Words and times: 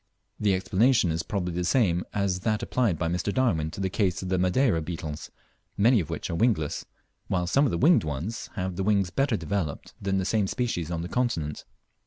The 0.39 0.55
explanation 0.55 1.11
is 1.11 1.21
probably 1.21 1.53
the 1.53 1.63
same 1.63 2.03
as 2.11 2.39
that 2.39 2.63
applied 2.63 2.97
by 2.97 3.07
Mr. 3.07 3.31
Darwin 3.31 3.69
to 3.69 3.79
the 3.79 3.87
case 3.87 4.23
of 4.23 4.29
the 4.29 4.39
Madeira 4.39 4.81
beetles, 4.81 5.29
many 5.77 5.99
of 5.99 6.09
which 6.09 6.31
are 6.31 6.35
wingless, 6.35 6.85
while 7.27 7.45
some 7.45 7.65
of 7.65 7.71
the 7.71 7.77
winged 7.77 8.03
ones 8.03 8.49
have 8.55 8.77
the 8.77 8.83
wings 8.83 9.11
better 9.11 9.37
developed 9.37 9.93
than 10.01 10.17
the 10.17 10.25
same 10.25 10.47
species 10.47 10.89
on 10.89 11.03
the 11.03 11.07
continent. 11.07 11.65